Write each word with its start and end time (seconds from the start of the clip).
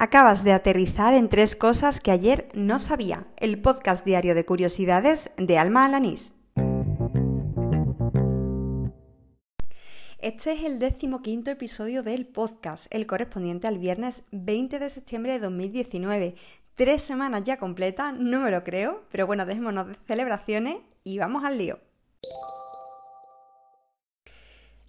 Acabas 0.00 0.44
de 0.44 0.52
aterrizar 0.52 1.12
en 1.12 1.28
tres 1.28 1.56
cosas 1.56 2.00
que 2.00 2.12
ayer 2.12 2.48
no 2.54 2.78
sabía. 2.78 3.26
El 3.36 3.60
podcast 3.60 4.04
diario 4.06 4.36
de 4.36 4.44
curiosidades 4.44 5.32
de 5.36 5.58
Alma 5.58 5.84
Alanís. 5.84 6.34
Este 10.20 10.52
es 10.52 10.62
el 10.62 10.78
decimoquinto 10.78 11.50
episodio 11.50 12.04
del 12.04 12.28
podcast, 12.28 12.86
el 12.94 13.08
correspondiente 13.08 13.66
al 13.66 13.78
viernes 13.78 14.22
20 14.30 14.78
de 14.78 14.88
septiembre 14.88 15.32
de 15.32 15.40
2019. 15.40 16.36
Tres 16.76 17.02
semanas 17.02 17.42
ya 17.42 17.56
completas, 17.56 18.14
no 18.16 18.38
me 18.38 18.52
lo 18.52 18.62
creo, 18.62 19.02
pero 19.10 19.26
bueno, 19.26 19.46
dejémonos 19.46 19.88
de 19.88 19.96
celebraciones 20.06 20.76
y 21.02 21.18
vamos 21.18 21.42
al 21.44 21.58
lío. 21.58 21.80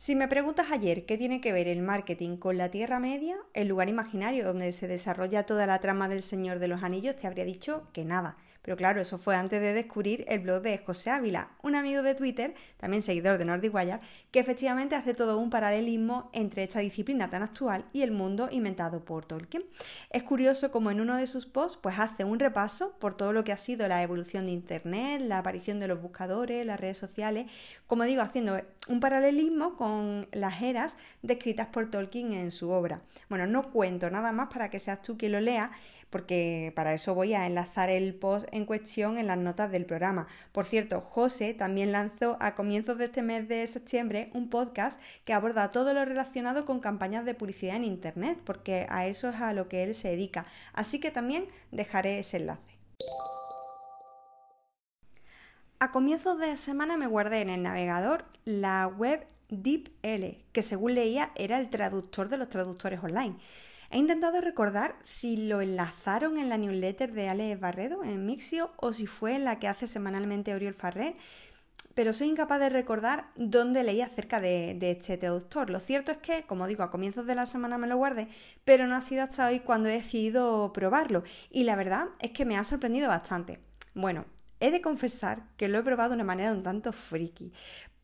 Si 0.10 0.16
me 0.16 0.28
preguntas 0.28 0.72
ayer 0.72 1.06
qué 1.06 1.20
tiene 1.20 1.40
que 1.40 1.54
ver 1.54 1.68
el 1.68 1.84
marketing 1.84 2.38
con 2.38 2.58
la 2.58 2.72
Tierra 2.72 3.00
Media, 3.00 3.38
el 3.54 3.68
lugar 3.68 3.90
imaginario 3.90 4.44
donde 4.44 4.74
se 4.74 4.88
desarrolla 4.88 5.46
toda 5.46 5.68
la 5.68 5.82
trama 5.82 6.08
del 6.08 6.24
Señor 6.24 6.58
de 6.58 6.68
los 6.68 6.82
Anillos, 6.82 7.16
te 7.16 7.28
habría 7.28 7.46
dicho 7.46 7.88
que 7.94 8.06
nada. 8.06 8.36
Pero 8.62 8.76
claro, 8.76 9.02
eso 9.02 9.18
fue 9.18 9.36
antes 9.36 9.62
de 9.62 9.74
descubrir 9.74 10.26
el 10.28 10.40
blog 10.40 10.62
de 10.62 10.78
José 10.80 11.12
Ávila, 11.12 11.52
un 11.64 11.76
amigo 11.76 12.02
de 12.02 12.16
Twitter, 12.16 12.54
también 12.78 13.02
seguidor 13.02 13.38
de 13.38 13.46
Nordic 13.46 13.74
Wire, 13.74 14.00
que 14.32 14.40
efectivamente 14.40 14.96
hace 14.96 15.14
todo 15.14 15.38
un 15.38 15.50
paralelismo 15.50 16.30
entre 16.34 16.64
esta 16.64 16.80
disciplina 16.80 17.30
tan 17.30 17.42
actual 17.42 17.86
y 17.94 18.02
el 18.02 18.12
mundo 18.12 18.50
inventado 18.52 19.04
por 19.06 19.26
Tolkien. 19.26 19.64
Es 20.10 20.24
curioso 20.24 20.72
como 20.72 20.92
en 20.92 21.02
uno 21.02 21.16
de 21.16 21.28
sus 21.28 21.46
posts 21.46 21.80
pues 21.82 21.98
hace 22.00 22.24
un 22.24 22.40
repaso 22.40 22.98
por 23.00 23.16
todo 23.16 23.34
lo 23.34 23.44
que 23.44 23.52
ha 23.52 23.58
sido 23.58 23.88
la 23.88 24.04
evolución 24.04 24.46
de 24.46 24.52
Internet, 24.52 25.22
la 25.22 25.40
aparición 25.40 25.80
de 25.80 25.88
los 25.88 26.02
buscadores, 26.02 26.66
las 26.66 26.80
redes 26.80 26.98
sociales, 26.98 27.48
como 27.88 28.04
digo, 28.04 28.22
haciendo 28.22 28.60
un 28.88 29.00
paralelismo 29.00 29.76
con 29.76 30.28
las 30.32 30.62
eras 30.62 30.98
descritas 31.22 31.68
por 31.68 31.90
Tolkien 31.90 32.34
en 32.34 32.52
su 32.52 32.70
obra. 32.72 33.02
Bueno, 33.30 33.48
no 33.48 33.72
cuento 33.72 34.10
nada 34.10 34.32
más 34.32 34.50
para 34.50 34.70
que 34.70 34.80
seas 34.80 35.02
tú 35.02 35.18
quien 35.18 35.32
lo 35.32 35.40
lea, 35.40 35.72
porque 36.10 36.72
para 36.76 36.94
eso 36.94 37.16
voy 37.16 37.34
a 37.34 37.46
enlazar 37.46 37.90
el 37.90 38.14
post 38.16 38.48
en 38.52 38.66
cuestión 38.66 39.18
en 39.18 39.28
las 39.28 39.38
notas 39.38 39.72
del 39.72 39.86
programa. 39.86 40.28
Por 40.52 40.66
cierto, 40.66 41.02
José 41.02 41.54
también 41.54 41.92
lanzó 41.92 42.38
a 42.40 42.56
comienzos 42.56 42.98
de 42.98 43.06
este 43.06 43.22
mes 43.22 43.48
de 43.48 43.66
septiembre 43.68 44.30
un 44.34 44.50
podcast 44.50 45.00
que 45.26 45.34
aborda 45.34 45.72
todo 45.72 45.94
lo 45.94 46.06
relacionado 46.06 46.66
con 46.66 46.80
campañas 46.80 47.26
de 47.26 47.34
publicidad 47.34 47.76
en 47.76 47.84
Internet, 47.84 48.40
porque 48.44 48.86
a 48.90 49.08
eso 49.08 49.30
es 49.30 49.36
a 49.36 49.54
lo 49.54 49.68
que 49.68 49.84
él 49.84 49.96
se 49.96 50.10
dedica. 50.10 50.46
Así 50.74 51.00
que 51.00 51.12
también 51.12 51.48
dejaré 51.72 52.20
ese 52.20 52.38
enlace. 52.38 52.80
A 55.80 55.92
comienzos 55.92 56.38
de 56.40 56.58
semana 56.58 56.98
me 56.98 57.08
guardé 57.08 57.40
en 57.40 57.50
el 57.50 57.64
navegador 57.64 58.26
la 58.44 58.86
web 58.88 59.26
DeepL, 59.50 60.44
que 60.52 60.62
según 60.62 60.96
leía 60.96 61.32
era 61.36 61.60
el 61.60 61.70
traductor 61.70 62.30
de 62.30 62.38
los 62.38 62.50
traductores 62.50 63.02
online. 63.02 63.38
He 63.92 63.98
intentado 63.98 64.40
recordar 64.40 64.96
si 65.02 65.36
lo 65.48 65.62
enlazaron 65.62 66.38
en 66.38 66.48
la 66.48 66.58
newsletter 66.58 67.12
de 67.12 67.28
Alex 67.28 67.60
Barredo 67.60 68.04
en 68.04 68.24
Mixio 68.24 68.72
o 68.78 68.94
si 68.94 69.08
fue 69.08 69.40
la 69.40 69.58
que 69.58 69.68
hace 69.68 69.88
semanalmente 69.88 70.54
Oriol 70.54 70.76
Farré, 70.76 71.16
pero 71.96 72.14
soy 72.14 72.28
incapaz 72.28 72.60
de 72.60 72.70
recordar 72.70 73.32
dónde 73.36 73.84
leí 73.84 74.02
acerca 74.02 74.40
de, 74.40 74.76
de, 74.76 74.92
este 74.92 75.18
traductor. 75.18 75.72
Lo 75.72 75.80
cierto 75.80 76.12
es 76.12 76.20
que, 76.20 76.44
como 76.44 76.68
digo, 76.68 76.84
a 76.84 76.92
comienzos 76.92 77.26
de 77.26 77.34
la 77.34 77.48
semana 77.48 77.80
me 77.80 77.88
lo 77.88 77.98
guardé, 77.98 78.28
pero 78.64 78.86
no 78.86 78.96
ha 78.96 79.02
sido 79.02 79.24
hasta 79.24 79.48
hoy 79.48 79.60
cuando 79.60 79.90
he 79.90 79.94
decidido 79.94 80.72
probarlo. 80.72 81.24
Y 81.50 81.64
la 81.64 81.76
verdad 81.76 82.10
es 82.20 82.30
que 82.30 82.46
me 82.46 82.58
ha 82.58 82.64
sorprendido 82.64 83.08
bastante. 83.08 83.60
Bueno, 83.96 84.26
he 84.60 84.70
de 84.70 84.82
confesar 84.82 85.48
que 85.58 85.68
lo 85.68 85.80
he 85.80 85.84
probado 85.84 86.12
de 86.12 86.16
una 86.16 86.24
manera 86.24 86.54
un 86.54 86.64
tanto 86.64 86.94
friki, 86.94 87.52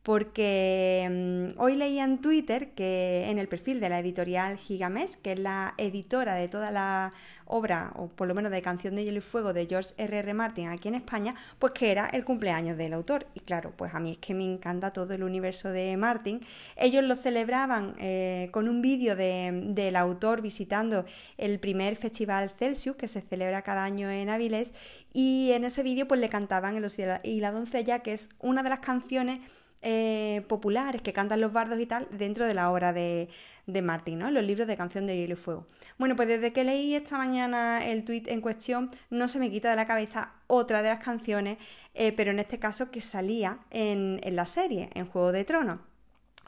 porque 0.05 1.07
mm, 1.09 1.59
hoy 1.59 1.73
leía 1.73 2.03
en 2.03 2.21
Twitter 2.21 2.75
que 2.75 3.25
en 3.27 3.39
el 3.39 3.47
perfil 3.47 3.79
de 3.79 3.89
la 3.89 3.99
editorial 3.99 4.55
Gigamesh, 4.55 5.15
que 5.15 5.31
es 5.31 5.39
la 5.39 5.73
editora 5.79 6.35
de 6.35 6.47
toda 6.47 6.69
la 6.69 7.11
obra, 7.47 7.91
o 7.95 8.07
por 8.07 8.27
lo 8.27 8.35
menos 8.35 8.51
de 8.51 8.61
Canción 8.61 8.95
de 8.95 9.03
Hielo 9.03 9.17
y 9.17 9.21
Fuego 9.21 9.51
de 9.51 9.65
George 9.65 9.95
R.R. 9.97 10.19
R. 10.19 10.33
Martin 10.35 10.67
aquí 10.67 10.89
en 10.89 10.95
España, 10.95 11.33
pues 11.57 11.73
que 11.73 11.89
era 11.89 12.05
el 12.09 12.23
cumpleaños 12.23 12.77
del 12.77 12.93
autor. 12.93 13.25
Y 13.33 13.39
claro, 13.39 13.73
pues 13.75 13.95
a 13.95 13.99
mí 13.99 14.11
es 14.11 14.17
que 14.19 14.35
me 14.35 14.43
encanta 14.43 14.93
todo 14.93 15.11
el 15.15 15.23
universo 15.23 15.71
de 15.71 15.97
Martin. 15.97 16.39
Ellos 16.75 17.03
lo 17.03 17.15
celebraban 17.15 17.95
eh, 17.97 18.49
con 18.51 18.69
un 18.69 18.83
vídeo 18.83 19.15
del 19.15 19.95
autor 19.95 20.43
visitando 20.43 21.05
el 21.39 21.59
primer 21.59 21.95
festival 21.95 22.51
Celsius 22.51 22.95
que 22.95 23.07
se 23.07 23.21
celebra 23.21 23.63
cada 23.63 23.83
año 23.83 24.11
en 24.11 24.29
Avilés 24.29 24.71
y 25.13 25.51
en 25.53 25.63
ese 25.63 25.81
vídeo 25.81 26.07
pues 26.07 26.19
le 26.19 26.29
cantaban 26.29 26.75
El 26.75 26.85
y 27.23 27.39
la 27.39 27.51
doncella, 27.51 27.99
que 27.99 28.13
es 28.13 28.29
una 28.39 28.61
de 28.61 28.69
las 28.69 28.79
canciones 28.79 29.39
eh, 29.87 30.43
populares 30.47 31.03
que 31.03 31.13
cantan 31.13 31.39
los 31.41 31.53
bardos 31.53 31.79
y 31.79 31.85
tal 31.85 32.07
dentro 32.09 32.47
de 32.47 32.55
la 32.55 32.71
obra 32.71 32.91
de, 32.91 33.29
de 33.67 33.81
Martin, 33.81 34.17
¿no? 34.17 34.31
Los 34.31 34.43
libros 34.43 34.67
de 34.67 34.75
canción 34.75 35.05
de 35.05 35.15
hielo 35.15 35.33
y 35.33 35.37
fuego. 35.37 35.67
Bueno, 35.99 36.15
pues 36.15 36.27
desde 36.27 36.51
que 36.51 36.63
leí 36.63 36.95
esta 36.95 37.19
mañana 37.19 37.85
el 37.85 38.03
tuit 38.03 38.27
en 38.27 38.41
cuestión, 38.41 38.89
no 39.11 39.27
se 39.27 39.37
me 39.39 39.51
quita 39.51 39.69
de 39.69 39.75
la 39.75 39.87
cabeza 39.87 40.33
otra 40.47 40.81
de 40.81 40.89
las 40.89 41.03
canciones, 41.03 41.59
eh, 41.93 42.11
pero 42.13 42.31
en 42.31 42.39
este 42.39 42.57
caso 42.57 42.89
que 42.89 42.99
salía 42.99 43.59
en, 43.69 44.19
la 44.31 44.47
serie, 44.47 44.89
en 44.95 45.05
Juego 45.05 45.31
de 45.31 45.45
Tronos 45.45 45.79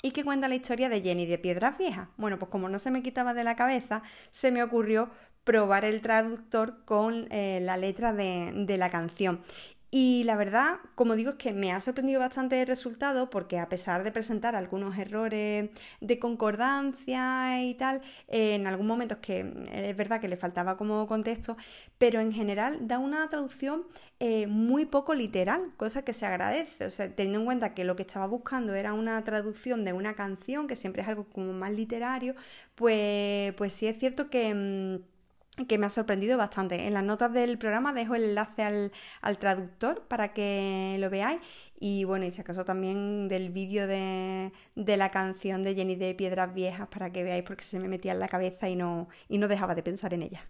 y 0.02 0.12
que 0.12 0.24
cuenta 0.24 0.48
la 0.48 0.56
historia 0.56 0.90
de 0.90 1.02
Jenny 1.02 1.25
de 1.25 1.38
Piedras 1.38 1.78
Viejas. 1.78 2.08
Bueno, 2.18 2.38
pues 2.38 2.50
como 2.50 2.69
no 2.69 2.80
se 2.80 2.92
me 2.92 3.02
quitaba 3.02 3.34
de 3.34 3.44
la 3.44 3.56
cabeza, 3.56 4.04
se 4.31 4.52
me 4.52 4.62
ocurrió 4.62 5.09
probar 5.44 5.86
el 5.86 6.02
traductor 6.02 6.84
con 6.86 7.28
eh, 7.31 7.59
la 7.62 7.78
letra 7.78 8.14
de, 8.14 8.78
la 8.78 8.90
canción. 8.90 9.42
Y 9.90 10.25
la 10.25 10.36
verdad, 10.36 10.80
como 10.96 11.16
digo, 11.16 11.31
es 11.31 11.36
que 11.38 11.53
me 11.53 11.72
ha 11.72 11.80
sorprendido 11.80 12.20
bastante 12.20 12.59
el 12.62 12.68
resultado 12.68 13.30
porque 13.30 13.58
a 13.58 13.70
pesar 13.70 14.03
de 14.03 14.12
presentar 14.12 14.53
algunos 14.53 14.98
errores 14.98 15.70
de 16.02 16.20
concordancia 16.20 17.64
y 17.64 17.74
tal, 17.75 18.02
en 18.28 18.68
algún 18.68 18.86
momento 18.86 19.16
es 19.16 19.22
que 19.22 19.53
es 19.72 19.96
verdad 19.96 20.20
que 20.20 20.28
le 20.28 20.36
faltaba 20.36 20.75
como 20.75 21.08
contexto, 21.08 21.56
pero 21.98 22.20
en 22.20 22.34
general 22.34 22.86
da 22.88 23.00
una 23.00 23.30
traducción 23.30 23.86
eh, 24.20 24.48
muy 24.48 24.86
poco 24.86 25.14
literal, 25.14 25.72
cosa 25.78 26.04
que 26.04 26.12
se 26.12 26.25
agradece. 26.25 26.86
O 26.86 26.90
sea, 26.90 27.09
teniendo 27.16 27.40
en 27.40 27.46
cuenta 27.46 27.74
que 27.74 27.86
lo 27.86 27.96
que 27.96 28.04
estaba 28.04 28.28
buscando 28.28 28.74
era 28.74 28.92
una 28.94 29.24
traducción 29.24 29.86
de 29.86 29.94
una 29.94 30.16
canción, 30.16 30.68
que 30.68 30.75
siempre 30.75 31.02
es 31.02 31.08
algo 31.08 31.25
como 31.30 31.54
más 31.54 31.72
literario, 31.72 32.36
pues, 32.75 33.54
pues 33.54 33.72
sí 33.74 33.88
es 33.88 33.98
cierto 34.00 34.30
que... 34.30 34.54
Mm, 34.54 35.16
que 35.66 35.78
me 35.78 35.85
ha 35.85 35.90
sorprendido 35.90 36.38
bastante. 36.38 36.85
En 36.88 36.94
las 36.94 37.03
notas 37.03 37.34
del 37.34 37.57
programa 37.57 37.94
dejo 37.94 38.16
el 38.16 38.23
enlace 38.25 38.63
al, 38.63 39.38
traductor 39.40 40.03
para 40.07 40.34
que 40.34 40.97
lo 41.00 41.09
veáis. 41.09 41.40
Y 41.79 42.03
bueno, 42.03 42.25
y 42.25 42.31
si 42.31 42.41
acaso 42.41 42.66
también 42.66 43.28
del 43.28 43.50
vídeo 43.50 43.88
de, 43.88 44.51
de, 44.75 44.97
la 44.97 45.12
canción 45.12 45.63
de 45.63 45.75
Jenny 45.75 45.95
de 45.95 46.16
Piedras 46.16 46.53
Viejas 46.53 46.88
para 46.88 47.12
que 47.12 47.23
veáis 47.23 47.44
porque 47.44 47.63
se 47.63 47.79
me 47.79 47.88
metía 47.88 48.13
en 48.13 48.19
la 48.19 48.28
cabeza 48.28 48.69
y 48.69 48.75
no, 48.75 49.09
y 49.29 49.38
no 49.38 49.47
dejaba 49.47 49.75
de 49.75 49.84
pensar 49.84 50.13
en 50.13 50.23
ella. 50.23 50.47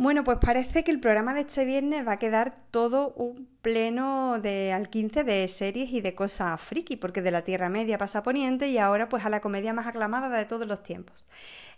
Bueno, 0.00 0.24
pues 0.24 0.38
parece 0.38 0.82
que 0.82 0.90
el 0.90 0.98
programa 0.98 1.34
de 1.34 1.42
este 1.42 1.66
viernes 1.66 2.08
va 2.08 2.12
a 2.12 2.18
quedar 2.18 2.56
todo 2.70 3.12
un 3.16 3.46
pleno 3.62 4.38
de 4.38 4.72
al 4.72 4.88
15 4.88 5.24
de 5.24 5.46
series 5.48 5.92
y 5.92 6.00
de 6.00 6.14
cosas 6.14 6.60
friki, 6.60 6.96
porque 6.96 7.22
de 7.22 7.30
la 7.30 7.42
Tierra 7.42 7.68
Media 7.68 7.98
pasa 7.98 8.22
Poniente 8.22 8.68
y 8.68 8.78
ahora 8.78 9.08
pues 9.08 9.24
a 9.24 9.30
la 9.30 9.40
comedia 9.40 9.72
más 9.72 9.86
aclamada 9.86 10.28
de 10.28 10.44
todos 10.44 10.66
los 10.66 10.82
tiempos. 10.82 11.24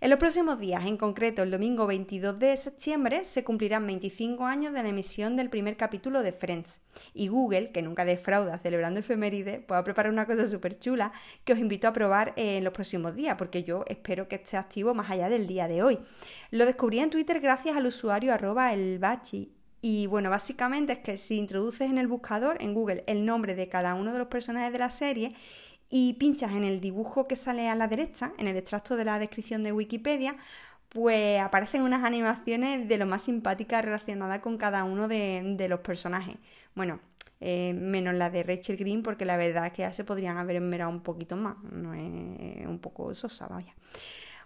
En 0.01 0.11
los 0.11 0.19
próximos 0.19 0.59
días, 0.59 0.85
en 0.85 0.97
concreto 0.97 1.43
el 1.43 1.53
domingo 1.53 1.87
22 1.87 2.39
de 2.39 2.57
septiembre, 2.57 3.25
se 3.25 3.45
cumplirán 3.45 3.87
25 3.87 4.45
años 4.45 4.73
de 4.73 4.83
la 4.83 4.89
emisión 4.89 5.37
del 5.37 5.49
primer 5.49 5.77
capítulo 5.77 6.23
de 6.23 6.33
Friends. 6.33 6.81
Y 7.15 7.29
Google, 7.29 7.71
que 7.71 7.83
nunca 7.83 8.05
defrauda 8.05 8.59
celebrando 8.59 8.99
efemérides, 8.99 9.61
pues 9.65 9.79
a 9.79 9.85
preparar 9.85 10.13
una 10.13 10.27
cosa 10.27 10.49
súper 10.49 10.79
chula 10.81 11.13
que 11.45 11.53
os 11.53 11.61
invito 11.61 11.87
a 11.87 11.93
probar 11.93 12.33
en 12.37 12.65
los 12.65 12.73
próximos 12.73 13.15
días, 13.15 13.37
porque 13.39 13.63
yo 13.63 13.85
espero 13.87 14.27
que 14.27 14.37
esté 14.37 14.57
activo 14.57 14.93
más 14.93 15.09
allá 15.09 15.29
del 15.29 15.47
día 15.47 15.69
de 15.69 15.85
hoy. 15.85 16.01
Lo 16.51 16.67
descubrí 16.67 16.99
en 16.99 17.11
Twitter 17.11 17.41
gracias 17.41 17.77
al 17.77 17.87
usuario 17.87 18.35
arroba 18.35 18.73
y 19.85 20.07
bueno, 20.07 20.31
básicamente 20.31 20.93
es 20.93 20.99
que 21.01 21.17
si 21.17 21.37
introduces 21.37 21.91
en 21.91 21.99
el 21.99 22.07
buscador, 22.07 22.57
en 22.61 22.73
Google, 22.73 23.03
el 23.09 23.27
nombre 23.27 23.57
de 23.57 23.69
cada 23.69 23.95
uno 23.95 24.13
de 24.13 24.21
los 24.21 24.29
personajes 24.29 24.73
de 24.73 24.79
la 24.79 24.91
serie 24.91 25.35
y 25.91 26.15
pinchas 26.15 26.53
en 26.53 26.63
el 26.63 26.81
dibujo 26.81 27.27
que 27.27 27.35
sale 27.35 27.69
a 27.69 27.75
la 27.75 27.89
derecha, 27.89 28.33
en 28.39 28.47
el 28.47 28.57
extracto 28.57 28.97
de 28.97 29.05
la 29.05 29.19
descripción 29.19 29.65
de 29.65 29.73
Wikipedia, 29.73 30.37
pues 30.89 31.41
aparecen 31.41 31.83
unas 31.83 32.05
animaciones 32.05 32.89
de 32.89 32.97
lo 32.97 33.07
más 33.07 33.23
simpáticas 33.23 33.85
relacionadas 33.85 34.39
con 34.39 34.57
cada 34.57 34.85
uno 34.85 35.09
de, 35.09 35.67
los 35.69 35.81
personajes. 35.81 36.37
Bueno, 36.77 37.01
eh, 37.41 37.73
menos 37.75 38.15
la 38.15 38.31
de 38.31 38.45
Rachel 38.45 38.77
Green, 38.77 39.03
porque 39.03 39.25
la 39.25 39.37
verdad 39.37 39.67
es 39.67 39.73
que 39.73 39.83
ya 39.83 39.93
se 39.93 40.05
podrían 40.05 40.37
haber 40.37 40.57
enmerado 40.57 40.91
un 40.91 41.03
poquito 41.03 41.37
más. 41.37 41.57
No 41.65 41.93
es 41.93 42.67
un 42.69 42.79
poco 42.79 43.13
sosa, 43.15 43.49
vaya. 43.49 43.75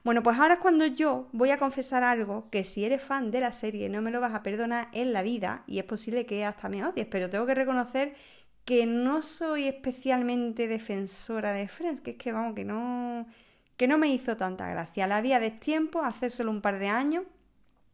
Bueno, 0.06 0.22
pues 0.22 0.38
ahora 0.38 0.54
es 0.54 0.60
cuando 0.60 0.86
yo 0.86 1.26
voy 1.32 1.50
a 1.50 1.58
confesar 1.58 2.04
algo 2.04 2.48
que 2.50 2.62
si 2.62 2.84
eres 2.84 3.02
fan 3.02 3.32
de 3.32 3.40
la 3.40 3.50
serie 3.50 3.88
no 3.88 4.02
me 4.02 4.12
lo 4.12 4.20
vas 4.20 4.36
a 4.36 4.44
perdonar 4.44 4.86
en 4.92 5.12
la 5.12 5.22
vida 5.22 5.64
y 5.66 5.80
es 5.80 5.84
posible 5.84 6.26
que 6.26 6.44
hasta 6.44 6.68
me 6.68 6.86
odies, 6.86 7.08
pero 7.08 7.28
tengo 7.28 7.44
que 7.44 7.56
reconocer 7.56 8.14
que 8.64 8.86
no 8.86 9.20
soy 9.20 9.64
especialmente 9.64 10.68
defensora 10.68 11.52
de 11.52 11.66
Friends, 11.66 12.02
que 12.02 12.12
es 12.12 12.16
que 12.18 12.30
vamos, 12.30 12.54
que 12.54 12.64
no, 12.64 13.26
que 13.76 13.88
no 13.88 13.98
me 13.98 14.06
hizo 14.06 14.36
tanta 14.36 14.68
gracia. 14.68 15.08
La 15.08 15.20
vi 15.20 15.30
de 15.30 15.50
tiempo, 15.50 16.00
hace 16.02 16.30
solo 16.30 16.52
un 16.52 16.60
par 16.60 16.78
de 16.78 16.86
años, 16.86 17.24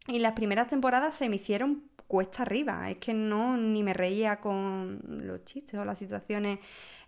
y 0.07 0.19
las 0.19 0.33
primeras 0.33 0.67
temporadas 0.67 1.15
se 1.15 1.29
me 1.29 1.37
hicieron 1.37 1.81
cuesta 2.07 2.43
arriba. 2.43 2.91
Es 2.91 2.97
que 2.97 3.15
no 3.15 3.57
ni 3.57 3.81
me 3.81 3.93
reía 3.95 4.39
con 4.39 5.01
los 5.07 5.45
chistes 5.45 5.79
o 5.79 5.83
las 5.83 5.97
situaciones 5.97 6.59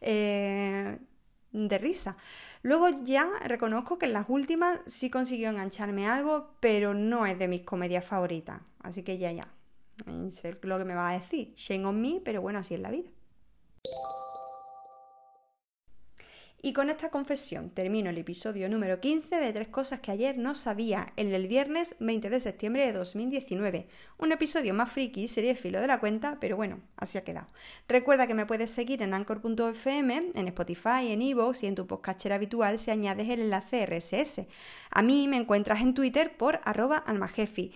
eh, 0.02 0.98
de 1.56 1.78
risa. 1.78 2.18
Luego 2.62 2.90
ya 3.04 3.28
reconozco 3.46 3.98
que 3.98 4.06
en 4.06 4.14
las 4.14 4.26
últimas 4.30 4.80
sí 4.86 5.10
consiguió 5.10 5.50
engancharme 5.50 6.08
algo, 6.08 6.52
pero 6.60 6.94
no 6.94 7.26
es 7.26 7.40
de 7.40 7.48
mis 7.48 7.62
comedias 7.62 8.06
favoritas. 8.06 8.62
Así 8.80 9.04
que 9.04 9.18
ya, 9.18 9.32
ya. 9.32 9.48
Sé 10.32 10.58
lo 10.62 10.78
que 10.78 10.86
me 10.86 10.94
va 10.94 11.10
a 11.10 11.14
decir. 11.14 11.54
Shame 11.56 11.86
on 11.86 12.02
me, 12.02 12.22
pero 12.24 12.42
bueno, 12.42 12.60
así 12.60 12.74
es 12.74 12.80
la 12.80 12.92
vida. 12.92 13.10
Y 16.62 16.74
con 16.74 16.90
esta 16.90 17.10
confesión 17.10 17.70
termino 17.70 18.10
el 18.10 18.18
episodio 18.18 18.68
número 18.70 19.00
15 19.00 19.36
de 19.36 19.54
Tres 19.54 19.68
Cosas 19.68 20.00
que 20.00 20.12
ayer 20.12 20.38
no 20.38 20.56
sabía, 20.56 21.14
el 21.16 21.30
del 21.30 21.48
viernes 21.48 21.96
20 22.00 22.30
de 22.30 22.40
septiembre 22.40 22.86
de 22.86 22.94
2019. 22.94 23.88
Un 24.18 24.32
episodio 24.32 24.74
más 24.74 24.92
friki, 24.92 25.28
sería 25.28 25.56
filo 25.56 25.80
de 25.80 25.88
la 25.88 26.00
cuenta, 26.00 26.38
pero 26.40 26.56
bueno, 26.56 26.80
así 26.98 27.18
ha 27.20 27.24
quedado. 27.24 27.48
Recuerda 27.88 28.26
que 28.26 28.34
me 28.34 28.48
puedes 28.48 28.72
seguir 28.72 29.04
en 29.04 29.14
anchor.fm, 29.14 30.32
en 30.34 30.48
Spotify, 30.48 31.12
en 31.12 31.22
Evox 31.22 31.64
y 31.64 31.68
en 31.68 31.76
tu 31.76 31.86
podcatcher 31.86 32.34
habitual 32.34 32.80
si 32.80 32.90
añades 32.90 33.30
el 33.30 33.42
enlace 33.42 33.86
RSS. 33.86 34.48
A 34.90 35.02
mí 35.04 35.28
me 35.28 35.38
encuentras 35.38 35.82
en 35.82 35.94
Twitter 35.94 36.36
por 36.36 36.62
arroba 36.64 36.98
almajefi 36.98 37.74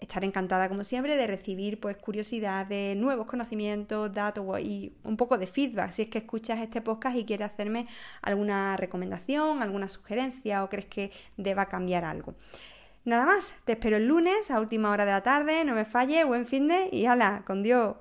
estar 0.00 0.24
encantada 0.24 0.68
como 0.68 0.84
siempre 0.84 1.16
de 1.16 1.26
recibir 1.26 1.80
pues 1.80 1.96
curiosidades, 1.96 2.96
nuevos 2.96 3.26
conocimientos, 3.26 4.12
datos 4.12 4.60
y 4.60 4.92
un 5.02 5.16
poco 5.16 5.38
de 5.38 5.46
feedback 5.46 5.92
si 5.92 6.02
es 6.02 6.08
que 6.08 6.18
escuchas 6.18 6.60
este 6.60 6.80
podcast 6.80 7.16
y 7.16 7.24
quieres 7.24 7.50
hacerme 7.50 7.86
alguna 8.22 8.76
recomendación, 8.76 9.62
alguna 9.62 9.88
sugerencia 9.88 10.64
o 10.64 10.68
crees 10.68 10.86
que 10.86 11.12
deba 11.36 11.66
cambiar 11.66 12.04
algo. 12.04 12.34
Nada 13.04 13.26
más, 13.26 13.54
te 13.64 13.72
espero 13.72 13.98
el 13.98 14.06
lunes 14.06 14.50
a 14.50 14.60
última 14.60 14.90
hora 14.90 15.04
de 15.04 15.12
la 15.12 15.22
tarde, 15.22 15.62
no 15.64 15.74
me 15.74 15.84
falle, 15.84 16.24
buen 16.24 16.46
fin 16.46 16.68
de 16.68 16.88
y 16.90 17.04
hala, 17.04 17.42
con 17.46 17.62
Dios. 17.62 17.96